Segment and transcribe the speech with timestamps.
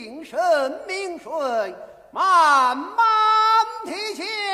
[0.00, 0.38] 精神、
[0.86, 1.74] 灵顺，
[2.12, 3.04] 慢慢
[3.84, 4.47] 提起。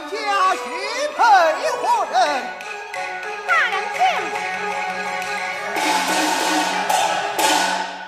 [0.00, 0.60] 家许
[1.16, 1.18] 配
[1.76, 2.14] 何人？
[3.46, 3.98] 大人请。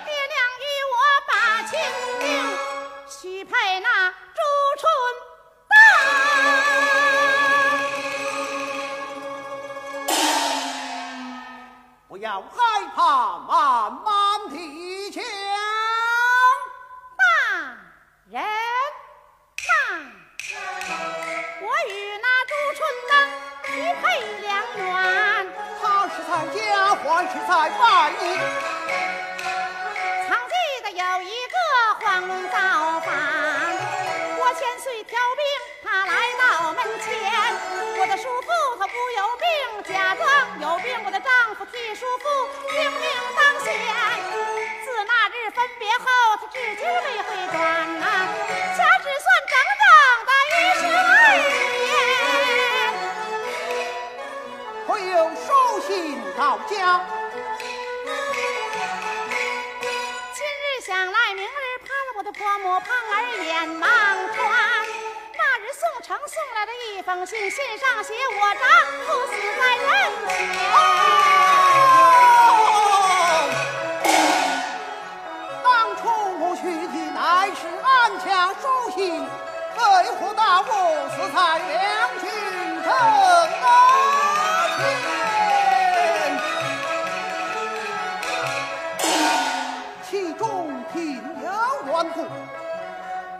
[0.05, 0.95] 爹娘与我
[1.27, 1.31] 把
[1.63, 1.73] 亲
[2.21, 2.27] 定，
[3.09, 3.51] 许配
[3.81, 4.41] 那朱
[4.79, 4.83] 春
[5.69, 5.73] 宝。
[12.09, 12.47] 不要害
[12.95, 13.53] 怕，慢
[14.05, 14.88] 慢听。
[23.95, 25.47] 配良缘
[25.83, 28.13] 他是在家还是在外
[30.27, 31.57] 曾记得有一个
[32.01, 33.09] 黄龙造反
[34.39, 35.45] 我千岁挑兵
[35.83, 37.09] 他来到门前
[38.01, 38.49] 我的叔父
[38.79, 39.49] 他不有病
[39.95, 40.27] 假装
[40.61, 43.03] 有病我的丈夫替叔父拼命
[43.37, 43.75] 当先
[44.85, 46.05] 自那日分别后
[46.41, 47.78] 他至今未回转
[55.89, 57.01] 进到家
[60.35, 61.49] 今日想来明日
[61.79, 63.89] 盼了我的婆母盼儿眼忙
[64.35, 64.39] 穿
[65.33, 68.69] 那日宋城送来的一封信信上写我丈
[69.07, 69.89] 夫死在人。
[70.29, 71.38] 前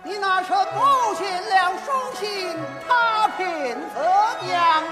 [0.03, 4.83] 你那什么见了书信，他偏怎样？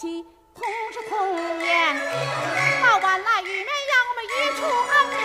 [0.00, 0.08] 同
[0.94, 1.94] 是同年，
[2.82, 5.18] 到晚来雨绵要我们一处安眠。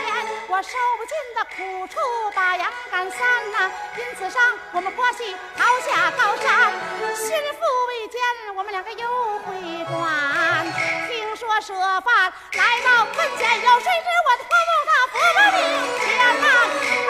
[0.50, 1.98] 我受不尽的苦处
[2.36, 3.19] 把羊赶散
[3.54, 4.44] 呐，因此上
[4.74, 6.74] 我们关系逃下高山。
[7.16, 8.19] 心腹未见，
[8.54, 9.56] 我们两个又回
[9.86, 10.68] 转。
[11.07, 15.16] 听说舍饭来到坟前，有谁知我的婆婆她大佛
[15.56, 15.60] 名
[16.04, 16.06] 前
[16.42, 17.05] 呐？